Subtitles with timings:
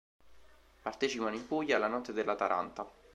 [0.81, 2.89] Partecipano in Puglia alla Notte della Taranta.